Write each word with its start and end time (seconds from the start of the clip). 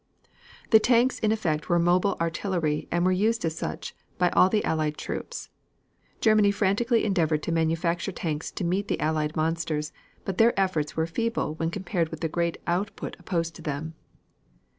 The 0.71 0.79
tanks 0.79 1.19
in 1.19 1.31
effect 1.31 1.69
were 1.69 1.77
mobile 1.77 2.17
artillery 2.19 2.87
and 2.89 3.05
were 3.05 3.11
used 3.11 3.45
as 3.45 3.55
such 3.55 3.93
by 4.17 4.31
all 4.31 4.49
the 4.49 4.63
Allied 4.65 4.97
troops. 4.97 5.49
Germany 6.21 6.49
frantically 6.49 7.05
endeavored 7.05 7.43
to 7.43 7.51
manufacture 7.51 8.11
tanks 8.11 8.49
to 8.53 8.63
meet 8.63 8.87
the 8.87 8.99
Allied 8.99 9.35
monsters, 9.35 9.93
but 10.25 10.39
their 10.39 10.59
efforts 10.59 10.97
were 10.97 11.05
feeble 11.05 11.53
when 11.53 11.69
compared 11.69 12.09
with 12.09 12.21
the 12.21 12.27
great 12.29 12.57
output 12.65 13.15
opposed 13.19 13.53
to 13.57 13.61
them. 13.61 13.93